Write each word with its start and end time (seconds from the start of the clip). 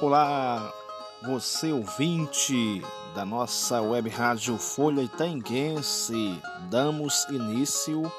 Olá, 0.00 0.72
você 1.24 1.72
ouvinte 1.72 2.80
da 3.16 3.24
nossa 3.24 3.82
web 3.82 4.08
rádio 4.08 4.56
Folha 4.56 5.02
Itaenguense. 5.02 6.40
Damos 6.70 7.26
início 7.28 8.10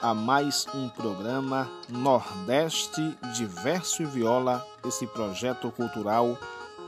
a 0.00 0.14
mais 0.14 0.64
um 0.72 0.88
programa 0.88 1.68
Nordeste 1.88 3.18
Diverso 3.34 4.04
e 4.04 4.06
Viola, 4.06 4.64
esse 4.86 5.08
projeto 5.08 5.72
cultural 5.72 6.38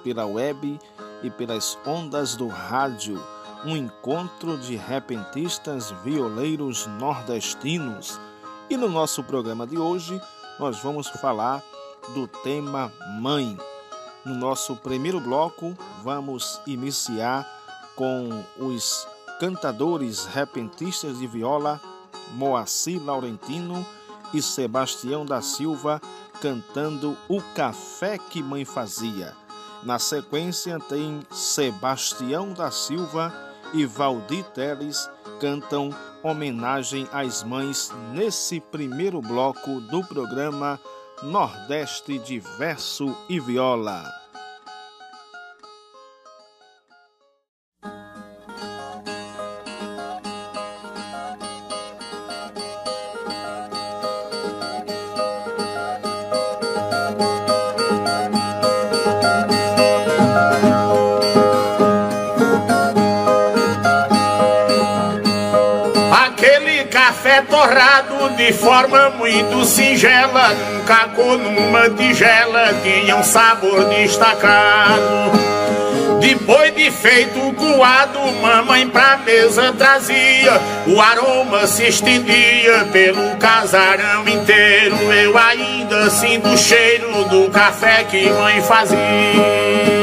pela 0.04 0.24
web 0.26 0.78
e 1.24 1.30
pelas 1.30 1.76
ondas 1.84 2.36
do 2.36 2.46
rádio. 2.46 3.20
Um 3.64 3.76
encontro 3.76 4.56
de 4.58 4.76
repentistas 4.76 5.90
violeiros 6.04 6.86
nordestinos. 6.86 8.20
E 8.70 8.76
no 8.76 8.88
nosso 8.88 9.24
programa 9.24 9.66
de 9.66 9.76
hoje, 9.76 10.22
nós 10.60 10.78
vamos 10.78 11.08
falar 11.08 11.60
do 12.14 12.28
tema 12.28 12.92
Mãe. 13.20 13.58
No 14.26 14.34
nosso 14.34 14.74
primeiro 14.74 15.20
bloco, 15.20 15.72
vamos 16.02 16.60
iniciar 16.66 17.48
com 17.94 18.42
os 18.58 19.06
cantadores 19.38 20.24
repentistas 20.24 21.20
de 21.20 21.28
viola 21.28 21.80
Moacir 22.32 23.00
Laurentino 23.00 23.86
e 24.34 24.42
Sebastião 24.42 25.24
da 25.24 25.40
Silva 25.40 26.02
cantando 26.40 27.16
O 27.28 27.40
Café 27.54 28.18
que 28.18 28.42
Mãe 28.42 28.64
Fazia. 28.64 29.32
Na 29.84 30.00
sequência, 30.00 30.80
tem 30.80 31.20
Sebastião 31.30 32.52
da 32.52 32.72
Silva 32.72 33.32
e 33.72 33.86
Valdir 33.86 34.42
Teles 34.46 35.08
cantam 35.38 35.90
homenagem 36.20 37.06
às 37.12 37.44
mães 37.44 37.92
nesse 38.12 38.58
primeiro 38.58 39.22
bloco 39.22 39.80
do 39.82 40.02
programa 40.02 40.80
Nordeste 41.22 42.18
de 42.18 42.38
Verso 42.38 43.16
e 43.28 43.40
Viola. 43.40 44.25
De 68.36 68.52
forma 68.52 69.10
muito 69.10 69.64
singela, 69.64 70.48
nunca 70.54 71.08
com 71.14 71.36
numa 71.36 71.88
tigela, 71.90 72.74
tinha 72.82 73.16
um 73.16 73.22
sabor 73.22 73.84
destacado. 73.86 75.32
Depois 76.20 76.74
de 76.74 76.90
feito 76.90 77.52
coado, 77.54 78.18
mamãe 78.40 78.88
pra 78.88 79.18
mesa 79.18 79.72
trazia, 79.72 80.60
o 80.86 81.00
aroma 81.00 81.66
se 81.66 81.88
estendia 81.88 82.86
pelo 82.92 83.36
casarão 83.36 84.26
inteiro. 84.28 84.96
Eu 85.12 85.36
ainda 85.36 86.10
sinto 86.10 86.48
o 86.48 86.58
cheiro 86.58 87.24
do 87.24 87.50
café 87.50 88.04
que 88.04 88.28
mãe 88.30 88.60
fazia. 88.62 89.95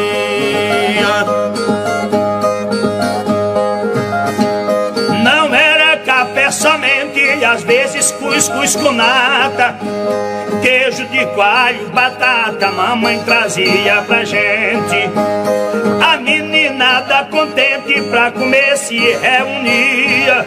Às 7.44 7.64
vezes 7.64 8.12
cuscuz 8.12 8.76
com 8.76 8.92
nata, 8.92 9.76
queijo 10.62 11.06
de 11.08 11.26
coalho, 11.28 11.90
batata, 11.90 12.72
mamãe 12.72 13.20
trazia 13.20 14.04
pra 14.08 14.24
gente. 14.24 15.10
A 16.02 16.18
meninada 16.18 17.26
contente 17.26 18.02
pra 18.10 18.32
comer 18.32 18.78
se 18.78 18.98
reunia. 18.98 20.46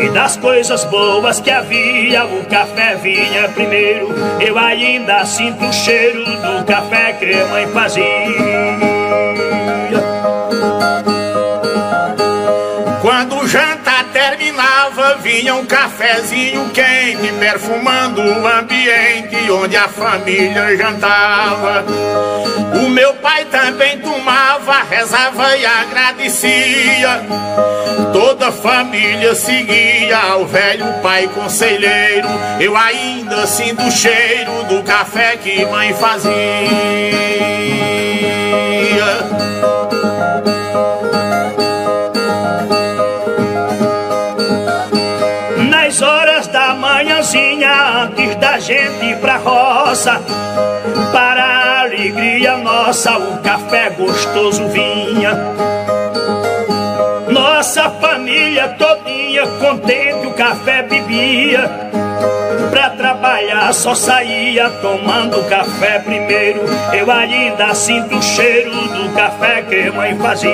E 0.00 0.08
das 0.10 0.36
coisas 0.36 0.84
boas 0.84 1.40
que 1.40 1.50
havia, 1.50 2.24
o 2.24 2.44
café 2.46 2.96
vinha 2.96 3.48
primeiro. 3.48 4.08
Eu 4.40 4.58
ainda 4.58 5.24
sinto 5.24 5.64
o 5.64 5.72
cheiro 5.72 6.24
do 6.24 6.64
café 6.64 7.12
que 7.14 7.34
mãe 7.50 7.66
fazia. 7.68 8.85
Vinha 15.26 15.56
um 15.56 15.66
cafezinho 15.66 16.70
quente, 16.70 17.32
perfumando 17.40 18.20
o 18.22 18.46
ambiente 18.46 19.50
onde 19.50 19.76
a 19.76 19.88
família 19.88 20.76
jantava. 20.76 21.84
O 22.80 22.88
meu 22.88 23.12
pai 23.14 23.44
também 23.46 23.98
tomava, 23.98 24.84
rezava 24.88 25.56
e 25.56 25.66
agradecia. 25.66 27.26
Toda 28.12 28.48
a 28.48 28.52
família 28.52 29.34
seguia 29.34 30.16
ao 30.16 30.46
velho 30.46 30.86
pai 31.02 31.28
conselheiro. 31.34 32.28
Eu 32.60 32.76
ainda 32.76 33.48
sinto 33.48 33.82
o 33.82 33.90
cheiro 33.90 34.62
do 34.68 34.84
café 34.84 35.36
que 35.38 35.64
mãe 35.66 35.92
fazia. 35.94 36.30
Gente 48.66 49.14
pra 49.20 49.36
roça. 49.36 50.20
Para 51.12 51.44
a 51.44 51.80
alegria 51.82 52.56
nossa, 52.56 53.16
o 53.16 53.38
café 53.38 53.90
gostoso 53.90 54.66
vinha. 54.68 55.32
Nossa 57.28 57.88
família 57.90 58.68
todinha 58.70 59.46
contente 59.46 60.26
o 60.26 60.32
café 60.32 60.82
bebia. 60.82 61.70
Pra 62.70 62.90
trabalhar 62.90 63.72
só 63.72 63.94
saía 63.94 64.68
tomando 64.82 65.48
café 65.48 66.00
primeiro. 66.00 66.62
Eu 66.92 67.10
ainda 67.10 67.72
sinto 67.72 68.16
o 68.16 68.22
cheiro 68.22 68.72
do 68.72 69.14
café 69.14 69.62
que 69.62 69.90
mãe 69.90 70.16
fazia. 70.18 70.50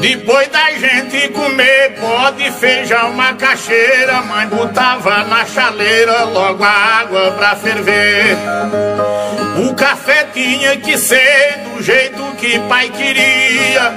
Depois 0.00 0.48
da 0.48 0.61
feijão, 2.52 3.12
macaxeira, 3.12 4.22
mãe 4.22 4.46
botava 4.46 5.24
na 5.24 5.44
chaleira 5.44 6.24
logo 6.24 6.62
a 6.62 6.68
água 6.68 7.32
pra 7.32 7.56
ferver. 7.56 8.36
O 9.68 9.74
café 9.74 10.24
tinha 10.32 10.76
que 10.76 10.96
ser 10.96 11.58
do 11.74 11.82
jeito 11.82 12.22
que 12.36 12.58
pai 12.60 12.88
queria. 12.90 13.92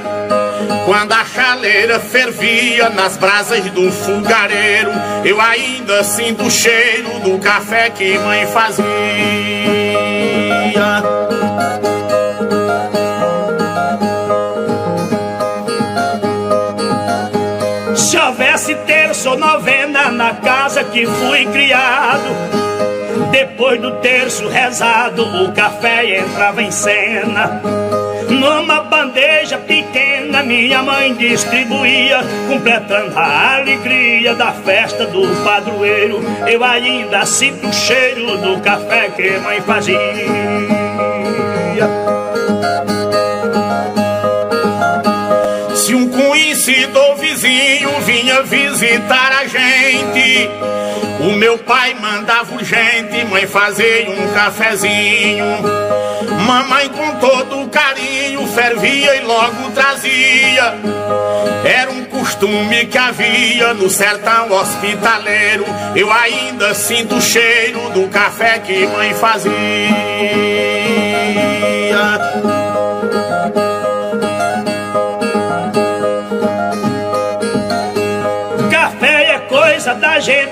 Quando 0.85 1.13
a 1.13 1.25
chaleira 1.25 1.99
fervia 1.99 2.89
nas 2.89 3.17
brasas 3.17 3.63
do 3.71 3.91
fogareiro, 3.91 4.91
eu 5.23 5.39
ainda 5.39 6.03
sinto 6.03 6.43
o 6.43 6.51
cheiro 6.51 7.19
do 7.19 7.39
café 7.39 7.89
que 7.89 8.17
mãe 8.19 8.45
fazia. 8.47 10.14
Sou 19.25 19.37
novena 19.37 20.11
na 20.11 20.35
casa 20.35 20.83
que 20.83 21.05
fui 21.05 21.45
criado. 21.47 22.29
Depois 23.31 23.81
do 23.81 23.91
terço 24.01 24.47
rezado, 24.47 25.23
o 25.43 25.51
café 25.51 26.19
entrava 26.19 26.61
em 26.61 26.69
cena. 26.69 27.61
Numa 28.29 28.81
bandeja 28.81 29.57
pequena, 29.57 30.43
minha 30.43 30.83
mãe 30.83 31.13
distribuía, 31.15 32.19
completando 32.47 33.17
a 33.17 33.55
alegria 33.55 34.35
da 34.35 34.51
festa 34.51 35.07
do 35.07 35.43
padroeiro. 35.43 36.21
Eu 36.47 36.63
ainda 36.63 37.25
sinto 37.25 37.67
o 37.67 37.73
cheiro 37.73 38.37
do 38.37 38.59
café 38.61 39.09
que 39.09 39.39
mãe 39.39 39.61
fazia. 39.61 39.97
Se 45.75 45.93
um 45.93 46.09
conhecido 46.09 46.99
ou 46.99 47.04
vinha 48.15 48.41
visitar 48.43 49.29
a 49.41 49.45
gente, 49.45 50.49
o 51.19 51.35
meu 51.35 51.57
pai 51.57 51.93
mandava 51.95 52.55
urgente, 52.55 53.25
mãe 53.25 53.45
fazer 53.45 54.07
um 54.07 54.33
cafezinho. 54.33 55.45
Mamãe 56.47 56.87
com 56.89 57.15
todo 57.15 57.69
carinho 57.69 58.47
fervia 58.47 59.17
e 59.17 59.21
logo 59.21 59.69
trazia. 59.71 60.75
Era 61.65 61.91
um 61.91 62.05
costume 62.05 62.85
que 62.85 62.97
havia 62.97 63.73
no 63.73 63.89
sertão 63.89 64.49
hospitaleiro. 64.49 65.65
Eu 65.93 66.09
ainda 66.09 66.73
sinto 66.73 67.15
o 67.15 67.21
cheiro 67.21 67.89
do 67.89 68.07
café 68.07 68.59
que 68.59 68.87
mãe 68.87 69.13
fazia. 69.15 70.54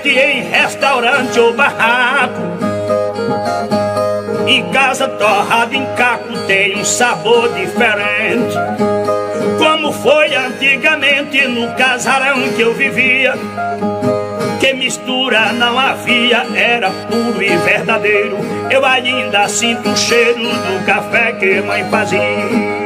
Em 0.02 0.42
restaurante 0.42 1.38
ou 1.38 1.54
barraco. 1.54 2.40
Em 4.46 4.70
casa 4.70 5.08
torrado 5.08 5.74
em 5.74 5.86
caco 5.94 6.36
tem 6.46 6.78
um 6.78 6.84
sabor 6.84 7.52
diferente. 7.54 8.54
Como 9.58 9.92
foi 9.92 10.34
antigamente 10.34 11.46
no 11.46 11.72
casarão 11.74 12.42
que 12.54 12.62
eu 12.62 12.74
vivia. 12.74 13.34
Que 14.60 14.72
mistura 14.74 15.52
não 15.52 15.78
havia, 15.78 16.46
era 16.54 16.90
puro 16.90 17.42
e 17.42 17.56
verdadeiro. 17.58 18.38
Eu 18.70 18.84
ainda 18.84 19.48
sinto 19.48 19.90
o 19.90 19.96
cheiro 19.96 20.40
do 20.40 20.86
café 20.86 21.32
que 21.32 21.60
mãe 21.62 21.84
fazia. 21.90 22.83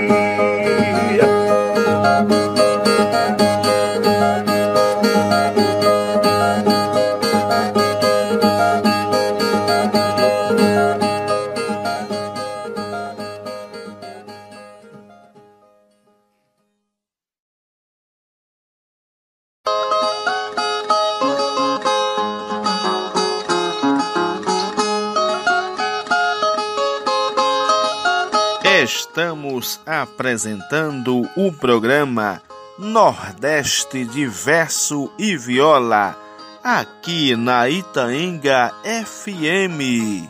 Apresentando 29.88 31.26
o 31.35 31.50
programa 31.50 32.43
Nordeste 32.79 34.05
de 34.05 34.26
Verso 34.26 35.11
e 35.19 35.35
Viola, 35.35 36.14
aqui 36.62 37.35
na 37.35 37.70
Itaenga 37.70 38.70
FM. 38.85 40.29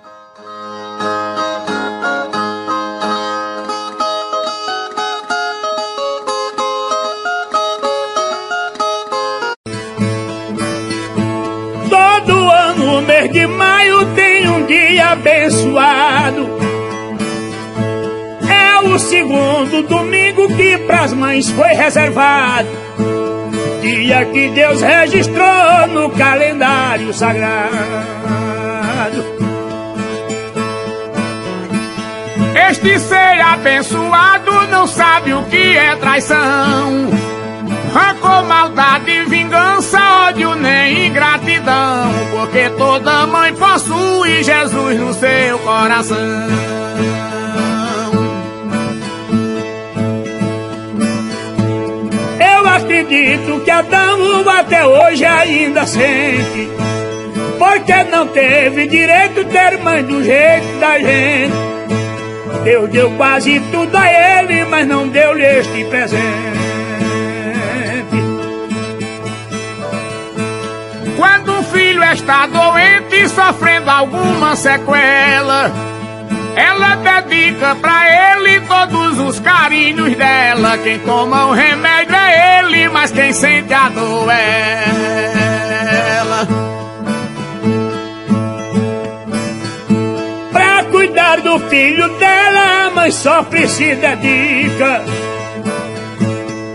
Todo 11.91 12.49
ano, 12.49 13.03
mês 13.03 13.33
de 13.33 13.47
maio, 13.49 14.15
tem 14.15 14.49
um 14.49 14.65
dia 14.67 15.11
abençoado 15.11 16.78
o 18.99 19.01
segundo 19.01 19.83
domingo 19.83 20.49
que 20.57 20.77
pras 20.79 21.13
mães 21.13 21.49
foi 21.51 21.69
reservado. 21.69 22.69
Dia 23.81 24.25
que 24.25 24.49
Deus 24.49 24.83
registrou 24.83 25.87
no 25.93 26.11
calendário 26.11 27.15
sagrado. 27.15 27.69
Este 32.69 32.99
ser 32.99 33.41
abençoado 33.41 34.67
não 34.69 34.89
sabe 34.89 35.33
o 35.33 35.45
que 35.45 35.77
é 35.77 35.95
traição. 35.95 37.09
Rancor, 37.95 38.45
maldade, 38.49 39.25
vingança, 39.27 40.01
ódio 40.27 40.57
nem 40.57 41.07
ingratidão. 41.07 42.11
Porque 42.33 42.69
toda 42.71 43.29
mãe 43.29 43.55
possui 43.55 44.43
Jesus 44.43 44.99
no 44.99 45.15
seu 45.15 45.59
coração. 45.61 47.38
Acredito 53.09 53.61
que 53.65 53.71
Adão 53.71 54.49
até 54.51 54.85
hoje 54.85 55.25
ainda 55.25 55.87
sente. 55.87 56.69
Porque 57.59 58.05
não 58.05 58.29
teve 58.29 58.87
direito 58.87 59.45
ter 59.47 59.79
mãe 59.79 60.05
do 60.05 60.23
jeito 60.23 60.79
da 60.79 60.99
gente. 60.99 61.55
Deus 62.65 62.91
deu 62.91 63.11
quase 63.13 63.61
tudo 63.73 63.97
a 63.97 64.07
ele, 64.41 64.65
mas 64.67 64.87
não 64.87 65.09
deu-lhe 65.09 65.45
este 65.45 65.85
presente. 65.85 66.59
Quando 71.17 71.53
um 71.53 71.63
filho 71.65 72.05
está 72.05 72.47
doente, 72.47 73.29
sofrendo 73.29 73.91
alguma 73.91 74.55
sequela 74.55 75.73
ela 76.59 76.97
dedica 76.97 77.77
pra 77.77 78.35
ele 78.35 78.38
todos 78.69 79.19
os 79.19 79.41
carinhos 79.41 80.15
dela. 80.17 80.79
Quem 80.79 80.99
toma 81.01 81.47
o 81.47 81.53
remédio 81.53 82.15
é 82.15 82.61
ele, 82.61 82.89
mas 82.89 83.11
quem 83.11 83.33
sente 83.33 83.73
a 83.73 83.89
dor 83.89 84.31
é 84.31 84.85
ela. 86.19 86.47
Pra 90.53 90.85
cuidar 90.85 91.41
do 91.41 91.59
filho 91.69 92.09
dela, 92.19 92.87
a 92.87 92.91
mãe 92.91 93.11
sofre 93.11 93.67
se 93.67 93.95
dedica. 93.95 95.03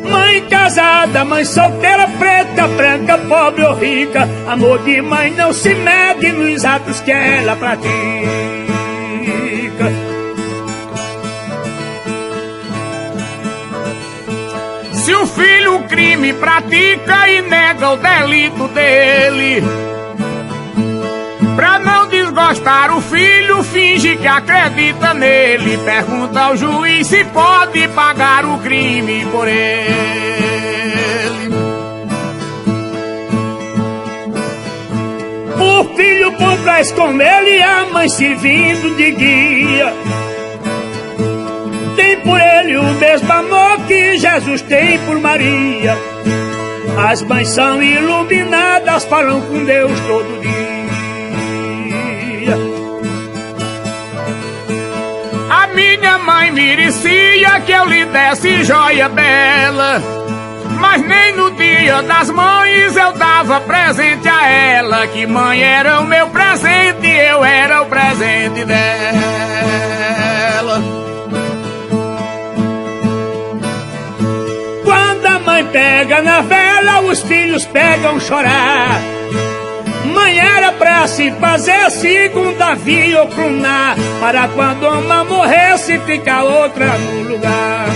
Mãe 0.10 0.42
casada, 0.50 1.24
mãe 1.24 1.46
solteira, 1.46 2.08
preta, 2.20 2.68
branca, 2.68 3.18
pobre 3.20 3.64
ou 3.64 3.76
rica. 3.76 4.28
Amor 4.48 4.80
de 4.80 5.02
mãe 5.02 5.32
não 5.32 5.54
se 5.54 5.74
mede 5.76 6.32
nos 6.32 6.66
atos 6.66 7.00
que 7.02 7.12
ela 7.12 7.56
pratica. 7.56 8.83
Se 15.04 15.14
o 15.14 15.28
filho 15.28 15.76
o 15.76 15.84
crime 15.84 16.32
pratica 16.32 17.30
e 17.30 17.42
nega 17.42 17.90
o 17.90 17.98
delito 17.98 18.70
dele, 18.70 19.62
pra 21.58 21.78
não 21.78 22.08
desgostar 22.08 22.96
o 22.96 23.02
filho, 23.02 23.62
finge 23.64 24.16
que 24.16 24.26
acredita 24.26 25.14
nele. 25.14 25.78
Pergunta 25.80 26.40
ao 26.40 26.56
juiz 26.56 27.06
se 27.08 27.22
pode 27.26 27.86
pagar 27.90 28.46
o 28.46 28.60
crime 28.60 29.26
por 29.30 29.46
ele. 29.46 29.94
O 35.60 35.96
filho 35.98 36.32
por 36.32 36.58
trás 36.60 36.94
com 36.94 37.22
ele 37.22 37.62
a 37.62 37.88
mãe 37.88 38.08
servindo 38.08 38.96
de 38.96 39.12
guia 39.12 40.23
mesmo 43.14 43.32
amor 43.32 43.78
que 43.86 44.18
Jesus 44.18 44.64
tem 44.64 44.98
por 45.06 45.20
Maria. 45.20 45.96
As 46.98 47.22
mães 47.22 47.48
são 47.50 47.84
iluminadas, 47.84 49.06
falam 49.06 49.40
com 49.42 49.64
Deus 49.66 49.92
todo 50.08 50.42
dia. 50.42 50.54
A 55.48 55.68
minha 55.68 56.18
mãe 56.18 56.52
merecia 56.52 57.60
que 57.60 57.72
eu 57.72 57.86
lhe 57.86 58.04
desse 58.06 58.64
joia 58.64 59.08
bela. 59.10 60.02
Mas 60.80 61.06
nem 61.06 61.36
no 61.36 61.52
dia 61.52 62.02
das 62.02 62.32
mães 62.32 62.98
eu 62.98 63.12
dava 63.12 63.62
presente 63.62 64.28
a 64.28 64.48
ela. 64.48 65.06
Que 65.06 65.28
mãe 65.28 65.62
era 65.62 66.00
o 66.00 66.06
meu 66.08 66.30
presente, 66.30 67.08
eu 67.08 67.46
era 67.46 67.84
o 67.84 67.86
presente 67.86 68.66
dela. 68.66 70.03
Pega 75.74 76.22
na 76.22 76.42
vela, 76.42 77.02
os 77.02 77.22
filhos 77.24 77.66
pegam 77.66 78.20
chorar. 78.20 79.02
Mãe 80.06 80.38
era 80.38 80.72
pra 80.74 81.08
se 81.08 81.32
fazer 81.32 81.90
segundo 81.90 82.56
Davi 82.58 83.16
ou 83.16 83.28
Cruná, 83.28 83.96
para 84.20 84.48
quando 84.50 84.88
uma 84.88 85.24
morresse 85.24 85.98
ficar 86.02 86.44
outra 86.44 86.86
no 86.86 87.24
lugar. 87.24 87.88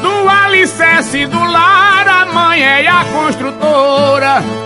Do 0.00 0.28
alicerce 0.28 1.26
do 1.26 1.44
lar, 1.44 2.06
a 2.06 2.26
mãe 2.26 2.62
é 2.62 2.86
a 2.86 3.04
construtora 3.12 4.65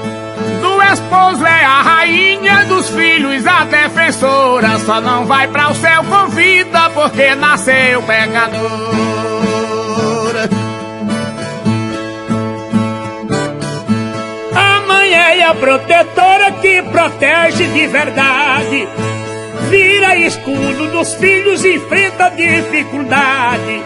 do 0.91 0.95
esposo 0.95 1.47
é 1.47 1.65
a 1.65 1.83
rainha, 1.83 2.65
dos 2.65 2.91
filhos 2.91 3.47
a 3.47 3.65
defensora. 3.65 4.79
Só 4.81 5.01
não 5.01 5.25
vai 5.25 5.47
para 5.47 5.71
o 5.71 5.75
céu 5.75 6.03
com 6.05 6.29
vida 6.31 6.91
porque 6.91 7.35
nasceu 7.37 8.03
pecadora. 8.03 8.51
A 14.55 14.81
mãe 14.87 15.13
é 15.13 15.45
a 15.45 15.55
protetora 15.55 16.53
que 16.61 16.83
protege 16.83 17.69
de 17.69 17.87
verdade. 17.87 18.89
Vira 19.69 20.17
escudo 20.17 20.89
dos 20.89 21.15
filhos 21.15 21.65
enfrenta 21.65 22.31
dificuldade. 22.31 23.85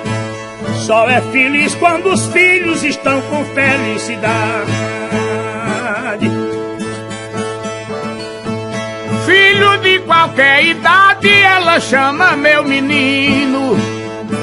Só 0.87 1.09
é 1.09 1.21
feliz 1.21 1.75
quando 1.75 2.07
os 2.07 2.27
filhos 2.29 2.83
estão 2.83 3.21
com 3.23 3.45
felicidade. 3.45 5.24
Filho 9.35 9.77
de 9.79 9.99
qualquer 9.99 10.65
idade, 10.65 11.29
ela 11.29 11.81
chama 11.81 12.37
meu 12.37 12.63
menino. 12.63 13.77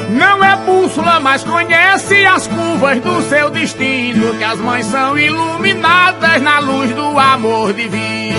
Não 0.10 0.44
é 0.44 0.58
bússola, 0.58 1.18
mas 1.18 1.46
conhece 1.46 2.26
as 2.26 2.46
curvas 2.46 3.00
do 3.00 3.22
seu 3.30 3.50
destino. 3.50 4.36
Que 4.38 4.44
as 4.44 4.60
mães 4.60 4.86
são 4.88 5.18
iluminadas 5.18 6.42
na 6.42 6.60
luz 6.60 6.92
do 6.92 7.18
amor 7.18 7.72
divino. 7.72 8.36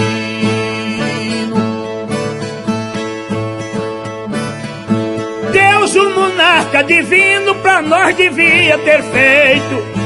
Deus, 5.50 5.94
o 5.94 6.10
monarca 6.10 6.84
divino, 6.84 7.54
pra 7.62 7.80
nós 7.80 8.14
devia 8.14 8.76
ter 8.76 9.02
feito. 9.04 10.02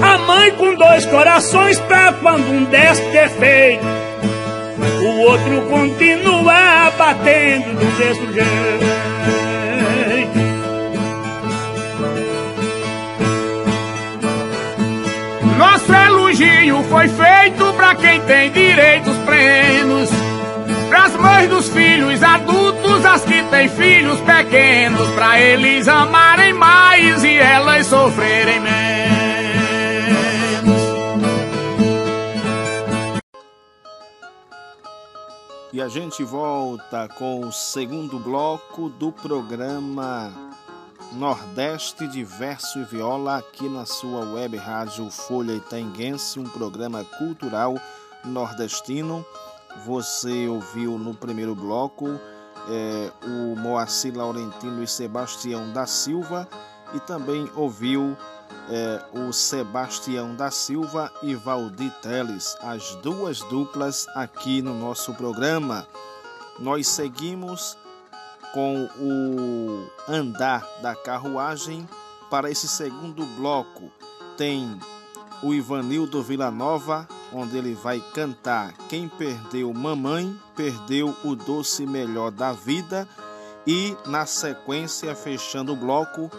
A 0.00 0.18
mãe 0.18 0.52
com 0.52 0.76
dois 0.76 1.04
corações 1.06 1.80
pra 1.80 2.12
quando 2.12 2.48
um 2.48 2.62
desse 2.62 3.02
defeito, 3.10 3.97
o 5.00 5.20
outro 5.20 5.62
continua 5.62 6.90
batendo 6.96 7.78
do 7.78 7.98
mesmo 7.98 8.32
jeito. 8.32 9.08
Nosso 15.56 15.92
elogio 15.92 16.82
foi 16.84 17.08
feito 17.08 17.72
pra 17.74 17.94
quem 17.94 18.20
tem 18.22 18.50
direitos 18.52 19.16
plenos. 19.18 20.10
Pras 20.88 21.14
mães 21.16 21.48
dos 21.48 21.68
filhos 21.68 22.22
adultos, 22.22 23.04
as 23.04 23.22
que 23.24 23.42
têm 23.42 23.68
filhos 23.68 24.20
pequenos, 24.20 25.08
pra 25.10 25.38
eles 25.40 25.86
amarem 25.86 26.54
mais 26.54 27.22
e 27.24 27.36
elas 27.36 27.86
sofrerem 27.86 28.60
menos. 28.60 28.87
E 35.78 35.80
a 35.80 35.86
gente 35.86 36.24
volta 36.24 37.06
com 37.06 37.38
o 37.38 37.52
segundo 37.52 38.18
bloco 38.18 38.88
do 38.88 39.12
programa 39.12 40.32
Nordeste 41.12 42.08
de 42.08 42.24
Verso 42.24 42.80
e 42.80 42.84
Viola 42.84 43.36
aqui 43.36 43.68
na 43.68 43.86
sua 43.86 44.24
web 44.24 44.56
rádio 44.56 45.08
Folha 45.08 45.52
Itaenguense, 45.52 46.40
um 46.40 46.48
programa 46.48 47.04
cultural 47.16 47.76
nordestino. 48.24 49.24
Você 49.86 50.48
ouviu 50.48 50.98
no 50.98 51.14
primeiro 51.14 51.54
bloco 51.54 52.08
é, 52.68 53.12
o 53.24 53.54
Moacir 53.54 54.16
Laurentino 54.16 54.82
e 54.82 54.88
Sebastião 54.88 55.72
da 55.72 55.86
Silva 55.86 56.48
e 56.92 56.98
também 56.98 57.48
ouviu 57.54 58.16
é, 58.70 59.02
o 59.12 59.32
Sebastião 59.32 60.34
da 60.34 60.50
Silva 60.50 61.12
e 61.22 61.34
Valdir 61.34 61.92
Teles, 62.02 62.56
as 62.60 62.94
duas 62.96 63.40
duplas 63.40 64.06
aqui 64.14 64.60
no 64.60 64.74
nosso 64.74 65.14
programa. 65.14 65.86
Nós 66.58 66.88
seguimos 66.88 67.76
com 68.52 68.88
o 68.98 69.86
andar 70.08 70.66
da 70.82 70.94
carruagem. 70.94 71.88
Para 72.30 72.50
esse 72.50 72.68
segundo 72.68 73.24
bloco, 73.38 73.90
tem 74.36 74.78
o 75.42 75.54
Ivanildo 75.54 76.22
Villanova, 76.22 77.08
onde 77.32 77.56
ele 77.56 77.74
vai 77.74 78.00
cantar 78.12 78.74
Quem 78.88 79.08
Perdeu 79.08 79.72
Mamãe, 79.72 80.38
Perdeu 80.54 81.16
o 81.24 81.34
Doce 81.34 81.86
Melhor 81.86 82.30
da 82.30 82.52
Vida. 82.52 83.08
E 83.66 83.96
na 84.06 84.26
sequência, 84.26 85.14
fechando 85.14 85.72
o 85.72 85.76
bloco, 85.76 86.30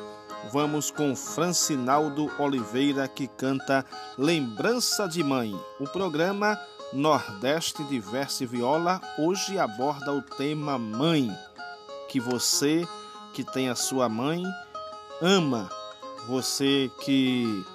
vamos 0.51 0.89
com 0.89 1.15
Francinaldo 1.15 2.31
Oliveira 2.39 3.07
que 3.07 3.27
canta 3.27 3.85
Lembrança 4.17 5.07
de 5.07 5.23
Mãe. 5.23 5.53
O 5.79 5.87
programa 5.87 6.59
Nordeste 6.93 7.83
de 7.83 7.99
Verso 7.99 8.43
e 8.43 8.45
Viola 8.47 8.99
hoje 9.17 9.59
aborda 9.59 10.13
o 10.13 10.21
tema 10.21 10.77
Mãe 10.77 11.29
que 12.09 12.19
você 12.19 12.87
que 13.33 13.43
tem 13.43 13.69
a 13.69 13.75
sua 13.75 14.09
mãe 14.09 14.43
ama, 15.21 15.69
você 16.27 16.89
que 17.01 17.65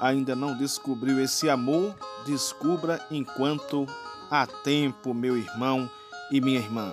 ainda 0.00 0.34
não 0.34 0.56
descobriu 0.56 1.20
esse 1.20 1.50
amor, 1.50 1.94
descubra 2.24 3.04
enquanto 3.10 3.86
há 4.30 4.46
tempo, 4.46 5.12
meu 5.12 5.36
irmão 5.36 5.90
e 6.30 6.40
minha 6.40 6.58
irmã. 6.58 6.92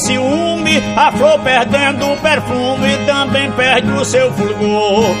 Ciúme, 0.00 0.82
a 0.96 1.12
flor 1.12 1.38
perdendo 1.40 2.12
o 2.12 2.16
perfume 2.16 2.96
também 3.06 3.50
perde 3.52 3.90
o 3.92 4.04
seu 4.04 4.32
fulgor. 4.32 5.14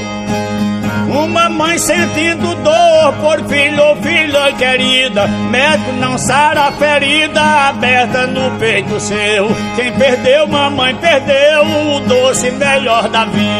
Uma 1.08 1.48
mãe 1.48 1.76
sentindo 1.76 2.54
dor 2.54 3.12
por 3.20 3.44
filho 3.48 3.82
ou 3.82 3.96
filha 3.96 4.52
querida, 4.52 5.26
médico 5.26 5.92
não 5.94 6.16
sara 6.16 6.68
a 6.68 6.72
ferida 6.72 7.42
aberta 7.68 8.28
no 8.28 8.50
peito 8.58 9.00
seu. 9.00 9.48
Quem 9.74 9.92
perdeu, 9.92 10.46
mamãe 10.46 10.94
perdeu 10.94 11.64
o 11.96 12.00
doce 12.00 12.52
melhor 12.52 13.08
da 13.08 13.24
vida. 13.24 13.50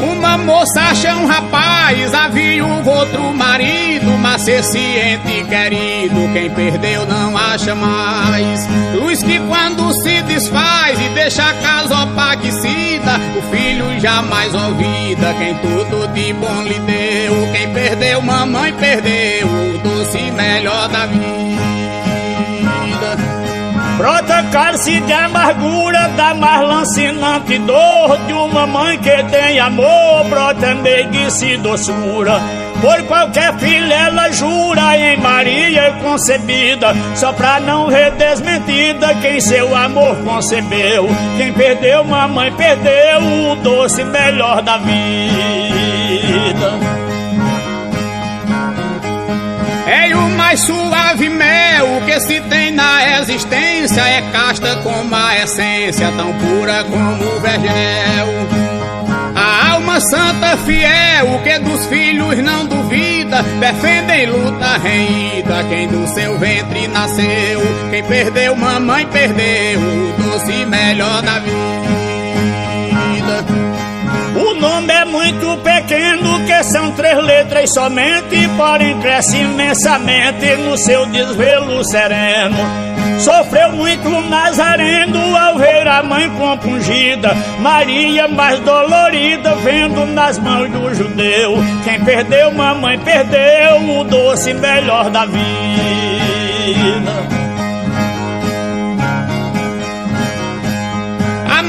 Uma 0.00 0.38
moça 0.38 0.80
acha 0.80 1.16
um 1.16 1.26
rapaz, 1.26 1.61
a 1.92 2.28
viúva 2.28 2.90
outro 2.90 3.34
marido, 3.34 4.16
mas 4.18 4.48
esse 4.48 4.78
ente 4.78 5.44
querido, 5.44 6.32
quem 6.32 6.50
perdeu 6.50 7.06
não 7.06 7.36
acha 7.36 7.74
mais. 7.74 8.66
Luz 8.94 9.22
que 9.22 9.38
quando 9.40 9.92
se 10.02 10.22
desfaz 10.22 10.98
e 10.98 11.08
deixa 11.10 11.44
a 11.44 11.54
casa 11.54 12.02
opaquecida, 12.04 13.20
o 13.36 13.42
filho 13.54 14.00
jamais 14.00 14.54
ouvida, 14.54 15.34
quem 15.38 15.54
tudo 15.56 16.08
de 16.14 16.32
bom 16.32 16.62
lhe 16.62 16.78
deu. 16.80 17.48
Quem 17.52 17.72
perdeu, 17.72 18.22
mamãe 18.22 18.72
perdeu, 18.72 19.46
o 19.46 19.78
doce 19.78 20.30
melhor 20.30 20.88
da 20.88 21.06
vida. 21.06 21.41
Cálice 24.52 25.00
de 25.00 25.12
amargura 25.12 26.08
da 26.10 26.34
mais 26.34 26.60
lancinante 26.60 27.58
dor 27.58 28.18
De 28.26 28.34
uma 28.34 28.66
mãe 28.66 28.98
que 28.98 29.22
tem 29.24 29.58
amor, 29.58 30.24
brota 30.28 30.74
meiguice 30.74 31.52
e 31.52 31.56
doçura. 31.56 32.40
Por 32.80 33.02
qualquer 33.04 33.56
filha 33.58 33.94
ela 33.94 34.30
jura 34.30 34.96
em 34.96 35.16
Maria 35.16 35.92
concebida 36.02 36.94
Só 37.14 37.32
pra 37.32 37.60
não 37.60 37.86
redesmentida 37.86 39.14
quem 39.22 39.40
seu 39.40 39.74
amor 39.74 40.16
concebeu. 40.22 41.08
Quem 41.36 41.52
perdeu, 41.52 42.04
mamãe 42.04 42.52
perdeu 42.52 43.20
o 43.50 43.56
doce 43.56 44.04
melhor 44.04 44.62
da 44.62 44.76
vida 44.76 45.81
mais 50.52 50.60
suave 50.60 51.30
mel 51.30 52.02
que 52.04 52.20
se 52.20 52.38
tem 52.42 52.72
na 52.72 53.20
existência 53.20 54.02
É 54.02 54.20
casta 54.32 54.76
como 54.82 55.14
a 55.14 55.38
essência, 55.38 56.12
tão 56.14 56.30
pura 56.34 56.84
como 56.84 57.24
o 57.24 57.40
vergel. 57.40 58.28
A 59.34 59.72
alma 59.72 59.98
santa 59.98 60.58
fiel, 60.58 61.40
que 61.42 61.58
dos 61.60 61.86
filhos 61.86 62.36
não 62.38 62.66
duvida 62.66 63.42
Defende 63.60 64.12
em 64.12 64.26
luta 64.26 64.76
reída 64.76 65.64
quem 65.70 65.88
do 65.88 66.06
seu 66.08 66.38
ventre 66.38 66.86
nasceu 66.88 67.62
Quem 67.90 68.04
perdeu 68.04 68.54
mamãe 68.54 69.06
perdeu 69.06 69.80
o 69.80 70.12
doce 70.22 70.66
melhor 70.66 71.22
da 71.22 71.38
vida. 71.38 71.62
O 74.34 74.54
nome 74.54 74.92
é 74.92 75.04
muito 75.04 75.56
pequeno, 75.58 76.21
que 76.21 76.21
são 76.66 76.92
três 76.92 77.16
letras 77.22 77.72
somente, 77.72 78.48
porém 78.56 78.98
cresce 79.00 79.36
imensamente 79.38 80.56
no 80.56 80.76
seu 80.76 81.06
desvelo 81.06 81.84
sereno. 81.84 82.56
Sofreu 83.18 83.72
muito 83.72 84.08
o 84.08 84.20
Nazareno 84.22 85.36
ao 85.36 85.58
ver 85.58 85.86
a 85.86 86.02
mãe 86.02 86.28
compungida, 86.30 87.34
Maria 87.60 88.26
mais 88.28 88.58
dolorida, 88.60 89.54
vendo 89.56 90.06
nas 90.06 90.38
mãos 90.38 90.70
do 90.70 90.94
judeu. 90.94 91.56
Quem 91.84 92.04
perdeu, 92.04 92.52
mamãe 92.52 92.98
perdeu 92.98 94.00
o 94.00 94.04
doce 94.04 94.52
melhor 94.54 95.10
da 95.10 95.24
vida. 95.26 95.42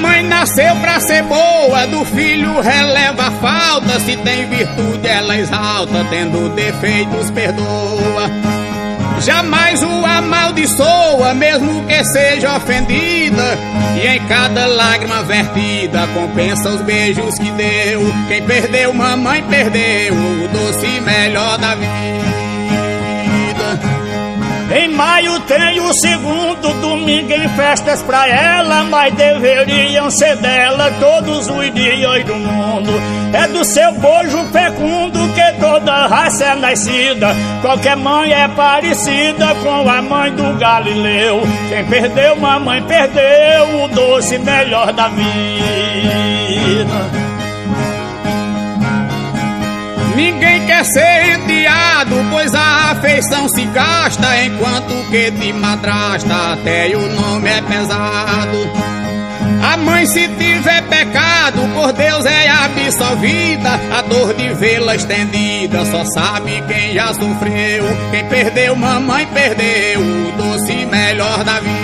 Mãe 0.04 0.22
nasceu 0.22 0.76
pra 0.82 1.00
ser 1.00 1.24
boa, 1.24 1.88
do 1.88 2.04
filho 2.04 2.60
releva 2.60 3.28
a 3.28 3.32
falta. 3.32 4.00
Se 4.02 4.18
tem 4.18 4.46
virtude, 4.48 5.08
ela 5.08 5.38
exalta, 5.38 6.06
tendo 6.10 6.50
defeitos, 6.50 7.32
perdoa. 7.32 8.30
Jamais 9.22 9.82
o 9.82 10.06
amaldiçoa, 10.06 11.34
mesmo 11.34 11.86
que 11.86 12.04
seja 12.04 12.58
ofendida. 12.58 13.58
E 13.96 14.06
em 14.06 14.20
cada 14.28 14.66
lágrima 14.66 15.24
vertida, 15.24 16.06
compensa 16.14 16.70
os 16.70 16.82
beijos 16.82 17.36
que 17.40 17.50
deu. 17.52 18.02
Quem 18.28 18.44
perdeu, 18.44 18.94
mamãe 18.94 19.42
perdeu, 19.44 20.14
o 20.14 20.48
doce 20.50 21.00
melhor 21.00 21.58
da 21.58 21.76
vida. 21.76 22.43
Em 24.72 24.88
maio 24.90 25.40
tem 25.42 25.80
o 25.80 25.94
segundo 25.94 26.74
domingo 26.82 27.32
em 27.32 27.48
festas 27.50 28.02
pra 28.02 28.28
ela, 28.28 28.84
mas 28.84 29.14
deveriam 29.14 30.10
ser 30.10 30.36
dela 30.38 30.92
todos 31.00 31.50
os 31.50 31.74
dias 31.74 32.24
do 32.26 32.36
mundo. 32.36 32.92
É 33.34 33.48
do 33.48 33.66
seu 33.66 33.92
bojo 33.94 34.44
fecundo 34.52 35.20
que 35.34 35.60
toda 35.60 36.08
raça 36.08 36.46
é 36.46 36.56
nascida. 36.56 37.36
Qualquer 37.62 37.98
mãe 37.98 38.32
é 38.32 38.48
parecida 38.48 39.56
com 39.56 39.90
a 39.90 40.02
mãe 40.02 40.32
do 40.32 40.58
Galileu. 40.58 41.42
Quem 41.70 41.86
perdeu, 41.86 42.36
mamãe 42.36 42.82
perdeu 42.84 43.84
o 43.84 43.88
doce 43.90 44.38
melhor 44.38 44.94
da 44.94 45.08
vida. 45.10 45.24
Ninguém 50.16 50.66
quer 50.66 50.86
ser 50.86 51.34
enteado, 51.34 52.16
pois 52.32 52.54
a 52.54 52.92
afeição 52.92 53.50
se 53.50 53.66
gasta, 53.66 54.44
enquanto 54.44 55.10
que 55.10 55.32
de 55.32 55.54
madrasta 55.54 56.54
até 56.54 56.96
o 56.96 57.10
nome 57.14 57.50
é 57.50 57.62
pesado. 57.62 58.94
A 59.64 59.78
mãe, 59.78 60.06
se 60.06 60.28
tiver 60.28 60.84
pecado, 60.84 61.62
por 61.74 61.94
Deus 61.94 62.26
é 62.26 62.50
absolvida. 62.50 63.80
A 63.98 64.02
dor 64.02 64.34
de 64.34 64.54
vê-la 64.54 64.96
estendida, 64.96 65.86
só 65.86 66.04
sabe 66.06 66.62
quem 66.68 66.94
já 66.94 67.08
sofreu. 67.08 67.86
Quem 68.12 68.26
perdeu, 68.26 68.76
mamãe 68.76 69.26
perdeu 69.28 70.02
o 70.02 70.32
doce 70.38 70.86
melhor 70.86 71.44
da 71.44 71.60
vida. 71.60 71.83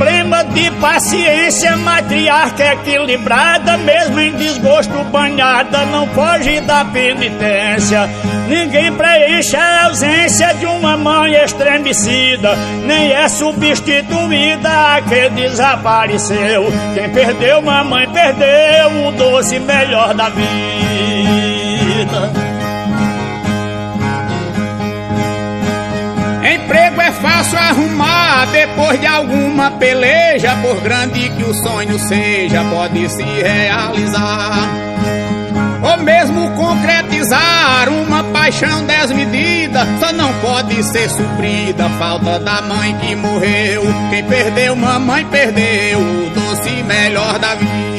Emblema 0.00 0.42
de 0.44 0.70
paciência, 0.80 1.76
matriarca 1.76 2.72
equilibrada, 2.72 3.76
mesmo 3.76 4.18
em 4.18 4.32
desgosto 4.32 5.04
banhada, 5.12 5.84
não 5.84 6.06
foge 6.06 6.58
da 6.62 6.86
penitência. 6.86 8.08
Ninguém 8.48 8.90
preenche 8.94 9.54
a 9.54 9.84
ausência 9.84 10.54
de 10.54 10.64
uma 10.64 10.96
mãe 10.96 11.34
estremecida, 11.34 12.56
nem 12.82 13.12
é 13.12 13.28
substituída 13.28 14.70
a 14.96 15.02
que 15.02 15.28
desapareceu. 15.28 16.72
Quem 16.94 17.10
perdeu, 17.10 17.60
mamãe 17.60 18.08
perdeu 18.08 19.06
o 19.06 19.12
doce 19.12 19.60
melhor 19.60 20.14
da 20.14 20.30
vida. 20.30 20.40
Emprego 26.70 27.00
é 27.00 27.10
fácil 27.10 27.58
arrumar 27.58 28.46
depois 28.52 29.00
de 29.00 29.04
alguma 29.04 29.72
peleja, 29.72 30.56
por 30.62 30.80
grande 30.80 31.28
que 31.30 31.42
o 31.42 31.52
sonho 31.52 31.98
seja, 31.98 32.62
pode 32.62 33.08
se 33.08 33.24
realizar. 33.24 34.68
Ou 35.82 35.96
mesmo 35.96 36.48
concretizar 36.52 37.88
uma 37.88 38.22
paixão 38.22 38.84
desmedida, 38.86 39.84
só 39.98 40.12
não 40.12 40.32
pode 40.34 40.80
ser 40.84 41.10
suprida 41.10 41.88
falta 41.98 42.38
da 42.38 42.62
mãe 42.62 42.96
que 42.98 43.16
morreu. 43.16 43.82
Quem 44.08 44.22
perdeu, 44.22 44.76
mamãe 44.76 45.24
perdeu 45.24 45.98
o 45.98 46.30
doce 46.30 46.84
melhor 46.84 47.36
da 47.40 47.56
vida. 47.56 47.89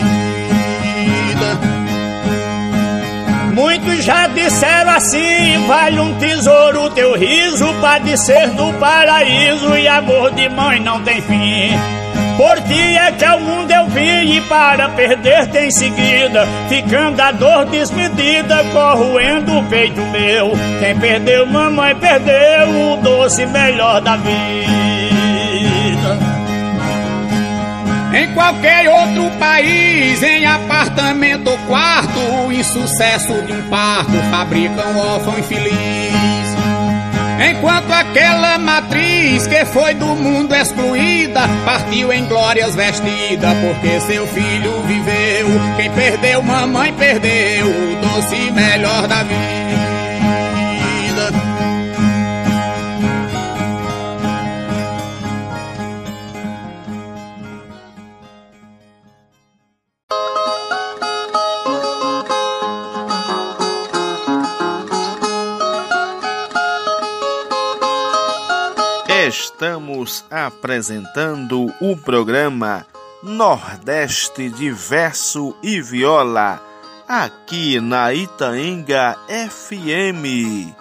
Muitos 3.61 4.03
já 4.03 4.25
disseram 4.25 4.89
assim: 4.89 5.67
vale 5.67 5.99
um 5.99 6.15
tesouro 6.15 6.89
teu 6.89 7.15
riso, 7.15 7.71
padecer 7.79 8.49
do 8.49 8.73
paraíso 8.79 9.77
e 9.77 9.87
amor 9.87 10.31
de 10.31 10.49
mãe 10.49 10.79
não 10.79 10.99
tem 11.03 11.21
fim. 11.21 11.69
Por 12.37 12.59
ti 12.61 12.97
é 12.97 13.11
que 13.11 13.23
ao 13.23 13.39
mundo 13.39 13.69
eu 13.69 13.85
vim 13.85 14.37
e 14.37 14.41
para 14.49 14.89
perder-te 14.89 15.59
em 15.59 15.69
seguida, 15.69 16.47
ficando 16.69 17.21
a 17.21 17.31
dor 17.31 17.65
desmedida, 17.65 18.63
corroendo 18.73 19.59
o 19.59 19.63
peito 19.65 20.01
meu. 20.07 20.53
Quem 20.79 20.97
perdeu, 20.97 21.45
mamãe 21.45 21.93
perdeu 21.93 22.93
o 22.93 22.97
doce 22.97 23.45
melhor 23.45 24.01
da 24.01 24.15
vida. 24.15 24.90
Em 28.13 28.33
qualquer 28.33 28.89
outro 28.89 29.31
país, 29.39 30.21
em 30.21 30.45
apartamento 30.45 31.49
ou 31.49 31.57
quarto, 31.59 32.19
o 32.45 32.51
insucesso 32.51 33.41
de 33.43 33.53
um 33.53 33.69
parto 33.69 34.11
fabrica 34.29 34.85
um 34.87 34.97
órfão 34.97 35.39
infeliz. 35.39 36.51
Enquanto 37.49 37.91
aquela 37.91 38.57
matriz 38.59 39.47
que 39.47 39.65
foi 39.65 39.93
do 39.95 40.07
mundo 40.07 40.53
excluída 40.53 41.41
partiu 41.65 42.11
em 42.11 42.25
glórias 42.25 42.75
vestida, 42.75 43.47
porque 43.61 43.99
seu 44.01 44.27
filho 44.27 44.81
viveu. 44.83 45.47
Quem 45.77 45.89
perdeu, 45.91 46.43
mamãe 46.43 46.93
perdeu 46.93 47.67
o 47.67 47.95
doce 48.01 48.51
melhor 48.51 49.07
da 49.07 49.23
vida. 49.23 49.90
Estamos 70.01 70.25
apresentando 70.31 71.71
o 71.79 71.95
programa 71.95 72.85
Nordeste 73.21 74.49
de 74.49 74.71
Verso 74.71 75.55
e 75.61 75.79
Viola, 75.79 76.59
aqui 77.07 77.79
na 77.79 78.11
Itaenga 78.11 79.15
FM. 79.27 80.80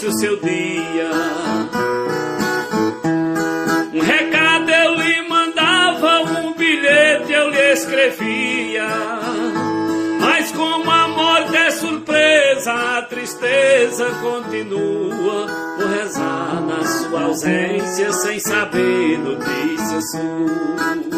chegasse 0.00 0.06
o 0.06 0.12
seu 0.12 0.36
dia. 0.40 1.10
Um 3.92 4.00
recado 4.00 4.70
eu 4.70 4.94
lhe 4.94 5.28
mandava, 5.28 6.22
um 6.40 6.54
bilhete 6.54 7.32
eu 7.32 7.50
lhe 7.50 7.72
escrevia. 7.72 9.20
a 12.66 13.02
tristeza 13.02 14.04
continua 14.20 15.46
por 15.78 15.86
rezar 15.88 16.60
na 16.60 16.84
sua 16.84 17.22
ausência 17.22 18.12
sem 18.12 18.38
saber 18.38 19.18
notícia 19.18 20.00
sua. 20.02 21.09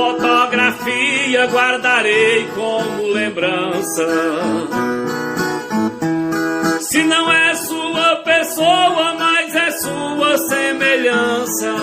Fotografia 0.00 1.46
guardarei 1.46 2.48
como 2.54 3.02
lembrança. 3.08 4.06
Se 6.80 7.02
não 7.04 7.30
é 7.30 7.54
sua 7.54 8.16
pessoa, 8.16 9.14
mas 9.18 9.54
é 9.54 9.70
sua 9.72 10.38
semelhança. 10.38 11.74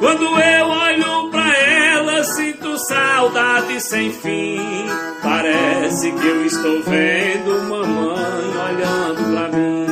Quando 0.00 0.24
eu 0.24 0.66
olho 0.66 1.30
pra 1.30 1.56
ela, 1.56 2.24
sinto 2.24 2.76
saudade 2.78 3.80
sem 3.80 4.12
fim. 4.12 4.86
Parece 5.22 6.10
que 6.10 6.26
eu 6.26 6.44
estou 6.46 6.82
vendo 6.82 7.62
mamãe 7.68 8.48
olhando 8.66 9.32
pra 9.32 9.56
mim. 9.56 9.85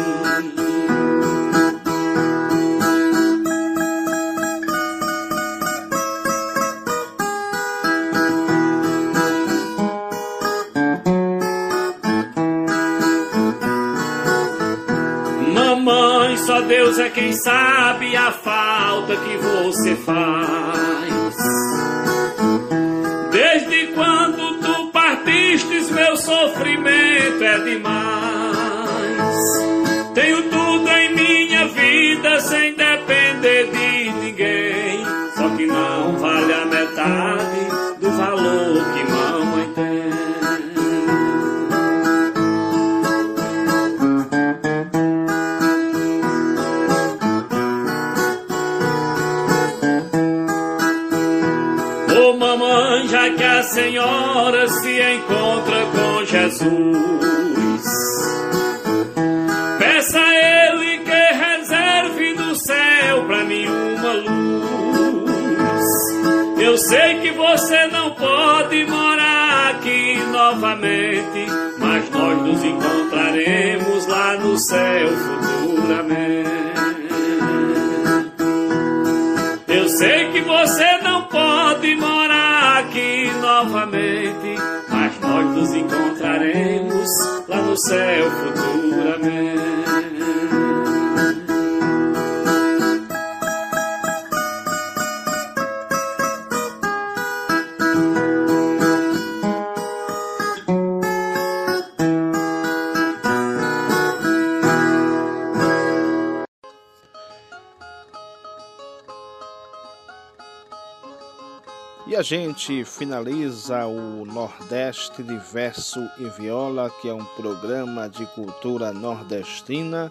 Gente 112.25 112.87
finaliza 112.87 113.85
o 113.85 114.25
Nordeste 114.25 115.23
de 115.23 115.37
Verso 115.37 116.01
e 116.17 116.25
Viola, 116.25 116.89
que 116.89 117.07
é 117.07 117.13
um 117.13 117.23
programa 117.37 118.09
de 118.09 118.25
cultura 118.29 118.95
nordestina, 118.95 120.11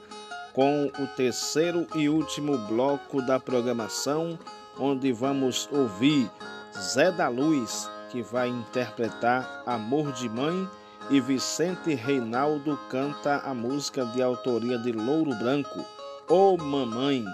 com 0.53 0.91
o 0.99 1.07
terceiro 1.17 1.87
e 1.95 2.07
último 2.07 2.55
bloco 2.55 3.19
da 3.23 3.39
programação, 3.39 4.37
onde 4.77 5.11
vamos 5.11 5.67
ouvir 5.71 6.29
Zé 6.77 7.11
da 7.11 7.27
Luz, 7.29 7.89
que 8.11 8.21
vai 8.21 8.47
interpretar 8.47 9.63
Amor 9.65 10.11
de 10.11 10.29
Mãe, 10.29 10.69
e 11.09 11.19
Vicente 11.19 11.95
Reinaldo 11.95 12.79
canta 12.91 13.37
a 13.37 13.55
música 13.55 14.05
de 14.05 14.21
autoria 14.21 14.77
de 14.77 14.91
Louro 14.91 15.33
Branco, 15.33 15.83
Ô 16.29 16.53
oh, 16.53 16.57
Mamãe. 16.57 17.25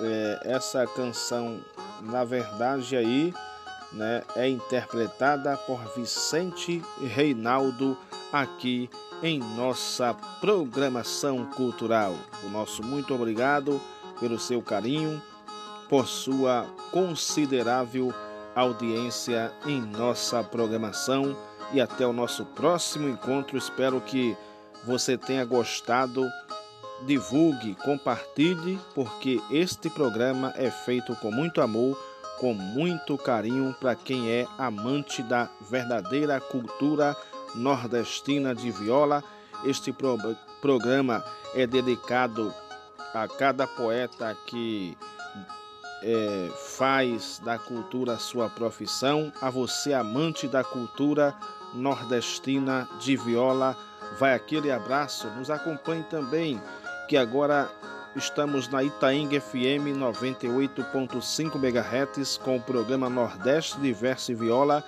É, 0.00 0.40
essa 0.42 0.84
canção, 0.88 1.60
na 2.02 2.24
verdade, 2.24 2.96
aí 2.96 3.32
né, 3.92 4.22
é 4.34 4.48
interpretada 4.48 5.56
por 5.56 5.78
Vicente 5.96 6.82
Reinaldo 7.00 7.96
aqui 8.32 8.90
em 9.22 9.38
nossa 9.38 10.14
programação 10.40 11.46
cultural. 11.46 12.14
O 12.44 12.48
nosso 12.50 12.82
muito 12.82 13.14
obrigado 13.14 13.80
pelo 14.20 14.38
seu 14.38 14.60
carinho, 14.60 15.22
por 15.88 16.06
sua 16.06 16.66
considerável 16.90 18.12
audiência 18.54 19.52
em 19.66 19.80
nossa 19.80 20.42
programação 20.42 21.36
e 21.72 21.80
até 21.80 22.06
o 22.06 22.12
nosso 22.12 22.44
próximo 22.44 23.08
encontro. 23.08 23.56
Espero 23.56 24.00
que 24.00 24.36
você 24.84 25.16
tenha 25.16 25.44
gostado. 25.44 26.26
Divulgue, 27.02 27.74
compartilhe, 27.84 28.80
porque 28.94 29.38
este 29.50 29.90
programa 29.90 30.54
é 30.56 30.70
feito 30.70 31.14
com 31.16 31.30
muito 31.30 31.60
amor 31.60 31.98
com 32.38 32.52
muito 32.54 33.16
carinho 33.16 33.74
para 33.80 33.94
quem 33.94 34.30
é 34.30 34.46
amante 34.58 35.22
da 35.22 35.48
verdadeira 35.70 36.40
cultura 36.40 37.16
nordestina 37.54 38.54
de 38.54 38.70
viola. 38.70 39.22
Este 39.64 39.92
pro 39.92 40.18
programa 40.60 41.24
é 41.54 41.66
dedicado 41.66 42.52
a 43.14 43.26
cada 43.26 43.66
poeta 43.66 44.36
que 44.46 44.96
é, 46.02 46.50
faz 46.76 47.40
da 47.44 47.58
cultura 47.58 48.18
sua 48.18 48.48
profissão, 48.48 49.32
a 49.40 49.48
você 49.48 49.94
amante 49.94 50.46
da 50.46 50.62
cultura 50.62 51.34
nordestina 51.74 52.88
de 53.00 53.16
viola. 53.16 53.76
Vai 54.18 54.34
aquele 54.34 54.70
abraço, 54.70 55.26
nos 55.30 55.50
acompanhe 55.50 56.04
também, 56.04 56.60
que 57.08 57.16
agora 57.16 57.70
Estamos 58.16 58.66
na 58.68 58.82
Itaing 58.82 59.28
FM 59.38 59.92
98.5 59.98 61.56
MHz 61.56 62.38
com 62.38 62.56
o 62.56 62.62
programa 62.62 63.10
Nordeste 63.10 63.78
de 63.78 63.92
Verso 63.92 64.32
e 64.32 64.34
Viola, 64.34 64.82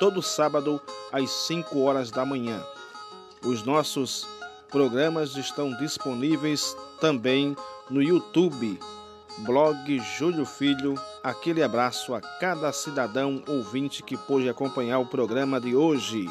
todo 0.00 0.20
sábado 0.20 0.82
às 1.12 1.30
5 1.46 1.80
horas 1.80 2.10
da 2.10 2.26
manhã. 2.26 2.60
Os 3.44 3.62
nossos 3.62 4.26
programas 4.72 5.36
estão 5.36 5.70
disponíveis 5.76 6.76
também 7.00 7.56
no 7.88 8.02
YouTube, 8.02 8.80
blog 9.38 10.00
Júlio 10.18 10.44
Filho. 10.44 10.96
Aquele 11.22 11.62
abraço 11.62 12.12
a 12.12 12.20
cada 12.20 12.72
cidadão 12.72 13.40
ouvinte 13.46 14.02
que 14.02 14.16
pôde 14.16 14.48
acompanhar 14.48 14.98
o 14.98 15.06
programa 15.06 15.60
de 15.60 15.76
hoje. 15.76 16.28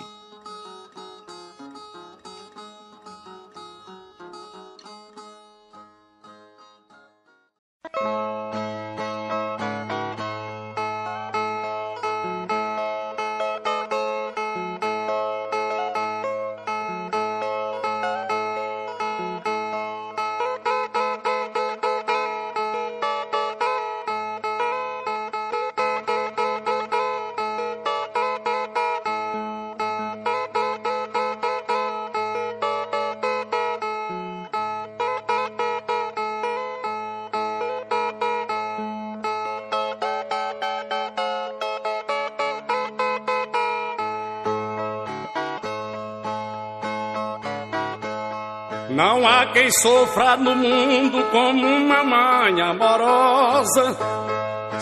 Quem 49.47 49.69
sofra 49.71 50.37
no 50.37 50.55
mundo 50.55 51.23
como 51.31 51.67
uma 51.67 52.03
mãe 52.03 52.61
amorosa. 52.61 53.97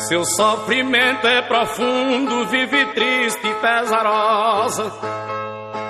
Seu 0.08 0.24
sofrimento 0.26 1.28
é 1.28 1.42
profundo, 1.42 2.46
vive 2.48 2.86
triste 2.88 3.48
e 3.48 3.54
pesarosa, 3.56 4.92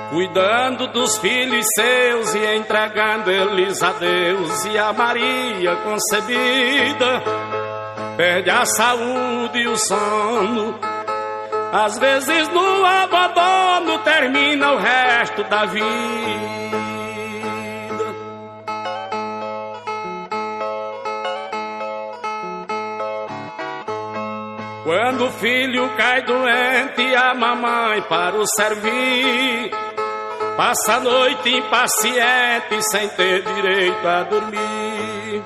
cuidando 0.10 0.88
dos 0.88 1.17
filhos 1.19 1.65
seus 1.75 2.34
e 2.36 2.55
entregando 2.57 3.31
eles 3.31 3.81
a 3.81 3.91
Deus 3.93 4.65
e 4.65 4.77
a 4.77 4.91
Maria 4.91 5.75
concebida. 5.77 7.23
Perde 8.17 8.49
a 8.49 8.65
saúde 8.65 9.60
e 9.60 9.67
o 9.67 9.77
sono, 9.77 10.77
às 11.71 11.97
vezes 11.97 12.49
no 12.49 12.86
abandono 12.86 13.99
termina 13.99 14.73
o 14.73 14.77
resto 14.77 15.43
da 15.45 15.65
vida. 15.65 16.61
Quando 24.91 25.25
o 25.27 25.32
filho 25.32 25.89
cai 25.95 26.21
doente, 26.23 27.15
a 27.15 27.34
mamãe 27.34 28.01
para 28.10 28.36
o 28.36 28.45
servir. 28.45 29.71
Passa 30.58 30.95
a 30.95 30.99
noite 30.99 31.49
impaciente, 31.49 32.84
sem 32.91 33.08
ter 33.08 33.41
direito 33.41 34.06
a 34.06 34.23
dormir. 34.23 35.41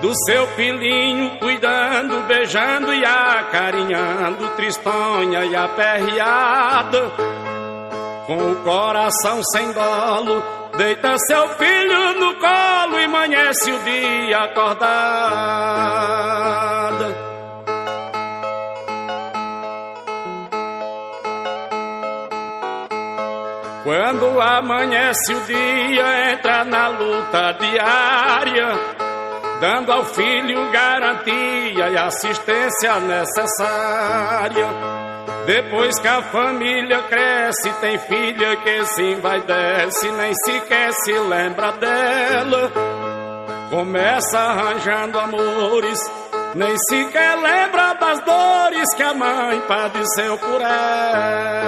Do 0.00 0.12
seu 0.24 0.46
filhinho 0.54 1.36
cuidando, 1.40 2.22
beijando 2.28 2.94
e 2.94 3.04
acarinhando, 3.04 4.48
tristonha 4.50 5.44
e 5.46 5.56
aperreada. 5.56 7.10
Com 8.24 8.52
o 8.52 8.56
coração 8.62 9.42
sem 9.50 9.72
dolo, 9.72 10.40
deita 10.76 11.18
seu 11.26 11.48
filho 11.56 12.20
no 12.20 12.36
colo 12.36 13.00
e 13.00 13.04
amanhece 13.04 13.72
o 13.72 13.78
dia 13.80 14.44
acordada. 14.44 15.64
Quando 24.04 24.38
amanhece 24.38 25.32
o 25.32 25.40
dia, 25.46 26.32
entra 26.32 26.62
na 26.62 26.88
luta 26.88 27.52
diária, 27.58 28.68
dando 29.62 29.90
ao 29.90 30.04
filho 30.04 30.70
garantia 30.70 31.88
e 31.88 31.96
assistência 31.96 33.00
necessária. 33.00 34.68
Depois 35.46 35.98
que 35.98 36.06
a 36.06 36.20
família 36.20 37.00
cresce, 37.04 37.72
tem 37.80 37.96
filha 37.96 38.56
que 38.56 38.84
se 38.84 39.02
envaidece, 39.04 40.10
nem 40.10 40.34
sequer 40.34 40.92
se 40.92 41.12
lembra 41.20 41.72
dela. 41.72 42.70
Começa 43.70 44.38
arranjando 44.38 45.18
amores, 45.18 45.98
nem 46.54 46.76
sequer 46.90 47.38
lembra 47.38 47.94
das 47.94 48.20
dores 48.20 48.94
que 48.94 49.02
a 49.02 49.14
mãe 49.14 49.62
padeceu 49.62 50.36
por 50.36 50.60
ela. 50.60 51.64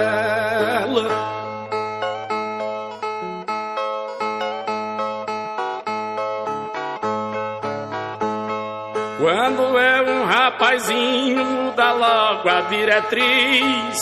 Rapazinho, 10.57 11.45
muda 11.45 11.93
logo 11.93 12.49
a 12.49 12.61
diretriz. 12.61 13.97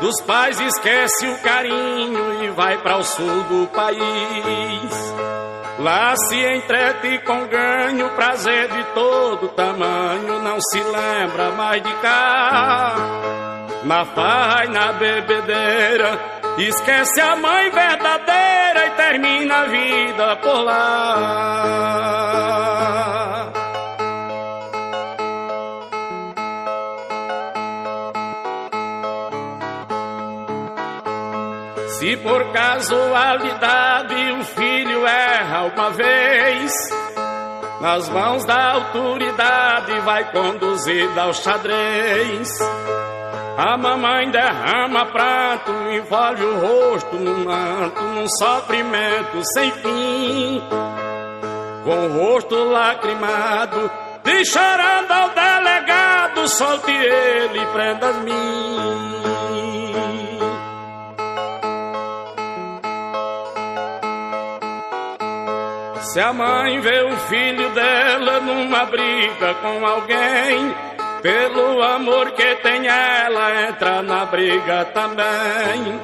Dos 0.00 0.20
pais 0.22 0.60
esquece 0.60 1.28
o 1.28 1.38
carinho 1.38 2.44
e 2.44 2.48
vai 2.50 2.76
para 2.78 2.96
o 2.96 3.04
sul 3.04 3.44
do 3.44 3.68
país. 3.68 5.14
Lá 5.78 6.16
se 6.16 6.36
entrete 6.36 7.18
com 7.24 7.46
ganho, 7.46 8.10
prazer 8.10 8.68
de 8.68 8.82
todo 8.94 9.48
tamanho, 9.50 10.42
não 10.42 10.60
se 10.60 10.80
lembra 10.80 11.52
mais 11.52 11.80
de 11.82 11.94
cá. 11.94 12.96
Na 13.84 14.04
farra 14.04 14.64
e 14.64 14.68
na 14.68 14.92
bebedeira, 14.92 16.18
esquece 16.58 17.20
a 17.20 17.36
mãe 17.36 17.70
verdadeira 17.70 18.86
e 18.86 18.90
termina 18.90 19.62
a 19.62 19.66
vida 19.66 20.36
por 20.36 20.62
lá. 20.64 22.02
Se 32.02 32.16
por 32.16 32.50
casualidade 32.50 34.32
o 34.32 34.44
filho 34.44 35.06
erra 35.06 35.72
uma 35.72 35.90
vez, 35.90 36.72
nas 37.80 38.08
mãos 38.08 38.44
da 38.44 38.72
autoridade 38.72 40.00
vai 40.00 40.32
conduzido 40.32 41.20
ao 41.20 41.32
xadrez. 41.32 42.58
A 43.56 43.78
mamãe 43.78 44.28
derrama 44.32 45.06
pranto, 45.12 45.70
envolve 45.92 46.44
o 46.44 46.58
rosto 46.58 47.14
no 47.14 47.44
manto, 47.44 48.02
num 48.02 48.28
sofrimento 48.28 49.40
sem 49.54 49.70
fim. 49.70 50.60
Com 51.84 52.06
o 52.06 52.18
rosto 52.18 52.64
lacrimado, 52.64 53.88
de 54.24 54.44
chorando 54.44 55.12
ao 55.12 55.28
delegado, 55.28 56.48
solte 56.48 56.90
ele, 56.90 57.64
prendas-me. 57.66 59.11
Se 66.12 66.20
a 66.20 66.30
mãe 66.30 66.78
vê 66.80 67.02
o 67.04 67.16
filho 67.16 67.70
dela 67.70 68.38
numa 68.40 68.84
briga 68.84 69.54
com 69.62 69.86
alguém, 69.86 70.74
pelo 71.22 71.82
amor 71.82 72.32
que 72.32 72.54
tem 72.56 72.86
ela, 72.86 73.68
entra 73.68 74.02
na 74.02 74.26
briga 74.26 74.84
também. 74.92 75.98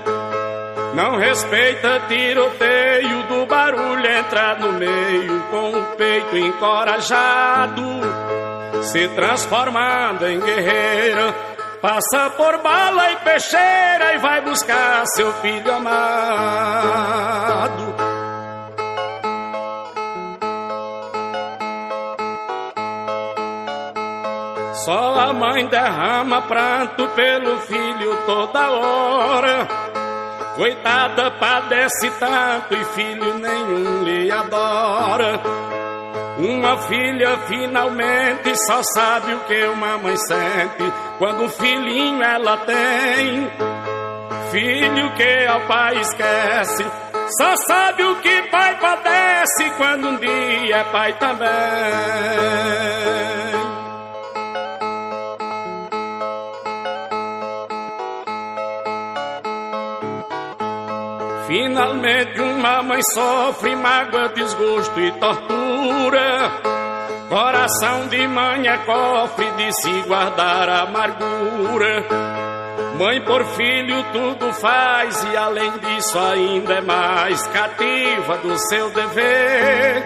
Não 0.94 1.18
respeita 1.18 2.00
tiroteio 2.08 3.22
do 3.24 3.44
barulho, 3.44 4.10
entra 4.10 4.54
no 4.54 4.72
meio 4.72 5.42
com 5.50 5.72
o 5.72 5.84
peito 5.98 6.38
encorajado, 6.38 7.82
se 8.80 9.08
transformando 9.08 10.26
em 10.26 10.40
guerreira. 10.40 11.34
Passa 11.82 12.30
por 12.30 12.56
bala 12.62 13.12
e 13.12 13.16
peixeira 13.16 14.14
e 14.14 14.18
vai 14.18 14.40
buscar 14.40 15.04
seu 15.08 15.30
filho 15.34 15.70
amado. 15.70 16.88
Só 24.88 25.20
a 25.20 25.34
mãe 25.34 25.66
derrama 25.66 26.40
pranto 26.40 27.06
pelo 27.08 27.58
filho 27.58 28.16
toda 28.24 28.70
hora. 28.70 29.68
Coitada 30.56 31.30
padece 31.32 32.10
tanto 32.18 32.74
e 32.74 32.82
filho 32.86 33.34
nenhum 33.34 34.02
lhe 34.02 34.32
adora. 34.32 35.42
Uma 36.38 36.78
filha 36.78 37.36
finalmente 37.48 38.56
só 38.66 38.80
sabe 38.94 39.34
o 39.34 39.40
que 39.40 39.62
uma 39.66 39.98
mãe 39.98 40.16
sente 40.16 40.90
quando 41.18 41.42
um 41.42 41.50
filhinho 41.50 42.22
ela 42.22 42.56
tem. 42.56 43.46
Filho 44.50 45.12
que 45.16 45.46
ao 45.48 45.60
pai 45.66 45.98
esquece, 46.00 46.86
só 47.38 47.56
sabe 47.56 48.04
o 48.04 48.16
que 48.22 48.42
pai 48.50 48.74
padece 48.80 49.70
quando 49.76 50.08
um 50.08 50.16
dia 50.16 50.76
é 50.76 50.84
pai 50.84 51.12
também. 51.18 51.48
Finalmente 61.78 62.40
uma 62.40 62.82
mãe 62.82 63.00
sofre 63.14 63.76
mágoa, 63.76 64.30
desgosto 64.30 64.98
e 64.98 65.12
tortura. 65.12 66.50
Coração 67.28 68.08
de 68.08 68.26
mãe 68.26 68.66
é 68.66 68.78
cofre 68.78 69.48
de 69.52 69.72
se 69.80 70.02
guardar 70.08 70.68
amargura. 70.68 72.04
Mãe 72.98 73.24
por 73.24 73.44
filho 73.54 74.04
tudo 74.12 74.52
faz 74.54 75.22
e 75.22 75.36
além 75.36 75.70
disso 75.78 76.18
ainda 76.18 76.74
é 76.74 76.80
mais 76.80 77.46
cativa 77.46 78.38
do 78.38 78.58
seu 78.58 78.90
dever. 78.90 80.04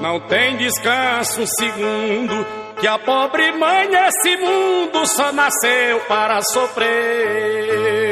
Não 0.00 0.18
tem 0.28 0.56
descanso 0.56 1.42
um 1.42 1.46
segundo 1.46 2.46
que 2.80 2.86
a 2.86 2.98
pobre 2.98 3.52
mãe 3.52 3.86
nesse 3.86 4.34
mundo 4.38 5.06
só 5.08 5.30
nasceu 5.30 6.00
para 6.08 6.40
sofrer. 6.40 8.09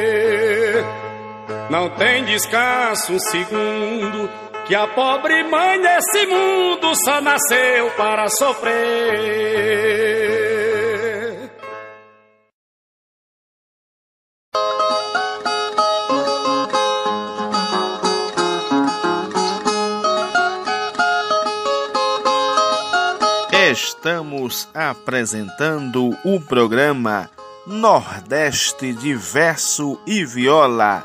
Não 1.71 1.91
tem 1.91 2.25
descanso 2.25 3.13
um 3.13 3.19
segundo, 3.19 4.31
que 4.67 4.75
a 4.75 4.87
pobre 4.87 5.43
mãe 5.45 5.79
nesse 5.79 6.27
mundo 6.27 6.95
só 7.05 7.21
nasceu 7.21 7.91
para 7.97 8.29
sofrer. 8.29 9.69
Esta 23.53 23.99
estamos 24.09 24.67
apresentando 24.73 26.17
o 26.25 26.41
programa 26.41 27.29
Nordeste 27.67 28.95
de 28.95 29.15
Verso 29.15 30.01
e 30.07 30.25
Viola, 30.25 31.05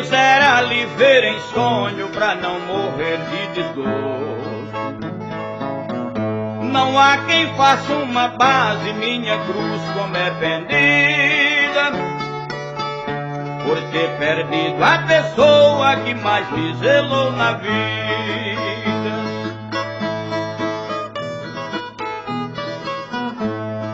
Quisera 0.00 0.62
lhe 0.62 0.86
ver 0.96 1.24
em 1.24 1.38
sonho 1.52 2.08
pra 2.08 2.34
não 2.34 2.58
morrer 2.60 3.18
de 3.18 3.46
desgosto. 3.48 3.90
Não 6.72 6.98
há 6.98 7.18
quem 7.26 7.54
faça 7.54 7.92
uma 7.92 8.28
base, 8.28 8.94
minha 8.94 9.36
cruz 9.44 9.82
como 9.94 10.16
é 10.16 10.30
pendida. 10.40 11.92
Por 13.62 13.76
ter 13.92 14.08
perdido 14.18 14.82
a 14.82 14.98
pessoa 15.06 15.96
que 15.96 16.14
mais 16.14 16.50
me 16.50 16.74
zelou 16.76 17.32
na 17.32 17.52
vida. 17.52 17.70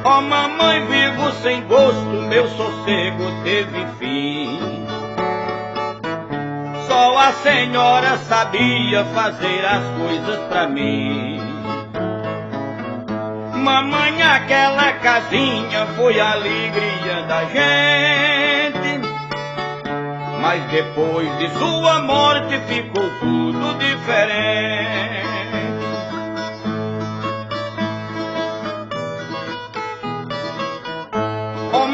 Ó 0.04 0.18
oh, 0.18 0.20
mamãe, 0.20 0.86
vivo 0.86 1.32
sem 1.42 1.66
gosto, 1.66 2.22
meu 2.28 2.46
sossego 2.50 3.42
teve 3.42 3.84
fim. 3.98 4.65
Só 6.96 7.18
a 7.18 7.30
senhora 7.30 8.16
sabia 8.26 9.04
fazer 9.04 9.66
as 9.66 9.82
coisas 9.98 10.38
pra 10.48 10.66
mim. 10.66 11.38
Mamãe, 13.54 14.22
aquela 14.22 14.94
casinha 14.94 15.84
foi 15.94 16.18
a 16.18 16.32
alegria 16.32 17.22
da 17.28 17.44
gente. 17.44 19.00
Mas 20.40 20.62
depois 20.70 21.36
de 21.36 21.50
sua 21.58 22.00
morte 22.00 22.58
ficou 22.60 23.10
tudo 23.20 23.78
diferente. 23.78 25.26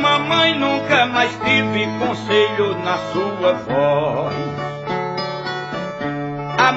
mamãe 0.02 0.58
nunca 0.58 1.06
mais 1.06 1.30
tive 1.44 1.86
conselho 1.98 2.76
na 2.82 2.98
sua 3.12 3.52
voz. 3.52 4.51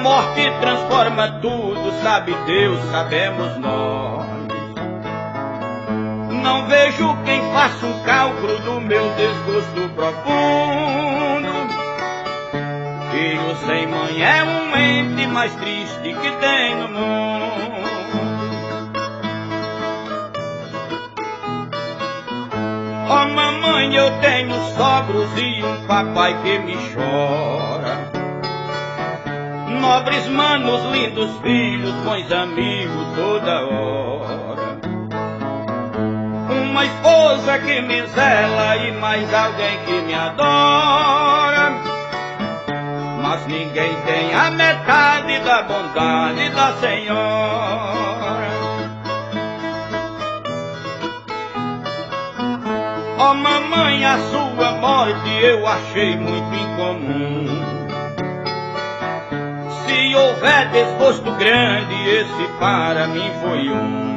Morte 0.06 0.48
transforma 0.60 1.40
tudo, 1.42 1.90
sabe 2.00 2.32
Deus, 2.46 2.78
sabemos 2.92 3.56
nós. 3.58 4.24
Não 6.30 6.68
vejo 6.68 7.16
quem 7.24 7.42
faça 7.52 7.84
um 7.84 8.04
cálculo 8.04 8.56
do 8.60 8.80
meu 8.82 9.02
desgosto 9.16 9.88
profundo. 9.96 11.48
Filho 13.10 13.56
sem 13.66 13.88
mãe 13.88 14.22
é 14.22 14.44
um 14.44 14.76
ente 14.76 15.26
mais 15.26 15.52
triste 15.56 16.14
que 16.14 16.30
tem 16.36 16.76
no 16.76 16.88
mundo. 16.88 17.46
Oh, 23.10 23.34
mamãe, 23.34 23.92
eu 23.92 24.08
tenho 24.20 24.54
sogros 24.76 25.30
e 25.36 25.64
um 25.64 25.84
papai 25.88 26.40
que 26.44 26.58
me 26.60 26.76
chora. 26.94 27.75
Nobres 29.80 30.26
manos, 30.28 30.80
lindos 30.92 31.30
filhos, 31.42 31.92
bons 32.04 32.32
amigos 32.32 33.06
toda 33.14 33.66
hora. 33.66 34.78
Uma 36.50 36.84
esposa 36.84 37.58
que 37.58 37.80
me 37.82 38.06
zela 38.06 38.76
e 38.76 38.92
mais 38.92 39.32
alguém 39.32 39.78
que 39.84 40.00
me 40.02 40.14
adora. 40.14 41.72
Mas 43.22 43.46
ninguém 43.46 43.94
tem 44.06 44.34
a 44.34 44.50
metade 44.50 45.38
da 45.40 45.62
bondade 45.62 46.50
da 46.50 46.72
Senhora. 46.80 48.46
Oh, 53.18 53.34
mamãe, 53.34 54.04
a 54.04 54.18
sua 54.30 54.72
morte 54.72 55.30
eu 55.42 55.66
achei 55.66 56.16
muito 56.16 56.54
incomum. 56.54 57.85
Houver 60.16 60.70
desgosto 60.70 61.30
grande, 61.32 61.94
esse 62.08 62.48
para 62.58 63.06
mim 63.08 63.30
foi 63.42 63.68
um. 63.70 64.16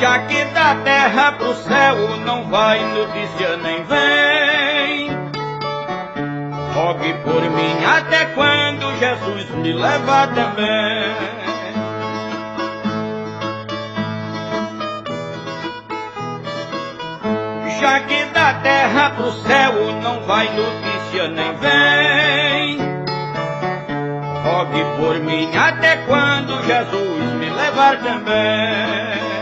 Já 0.00 0.18
que 0.20 0.44
da 0.46 0.76
terra 0.76 1.32
pro 1.32 1.54
céu 1.54 2.16
não 2.24 2.44
vai 2.44 2.78
notícia 2.94 3.56
nem 3.56 3.82
vem. 3.84 5.10
Rogue 6.74 7.14
por 7.24 7.42
mim 7.50 7.84
até 7.84 8.26
quando 8.26 8.98
Jesus 8.98 9.50
me 9.50 9.72
levar 9.72 10.28
também. 10.34 11.44
já 17.84 18.00
que 18.00 18.24
da 18.32 18.54
terra 18.54 19.10
pro 19.10 19.30
céu 19.42 19.92
não 20.02 20.20
vai 20.22 20.48
notícia 20.48 21.28
nem 21.28 21.54
vem. 21.56 22.33
Rogue 24.74 24.96
por 24.96 25.20
mim 25.20 25.56
até 25.56 25.98
quando 25.98 26.60
Jesus 26.66 27.32
me 27.38 27.48
levar 27.48 27.96
também. 28.02 29.33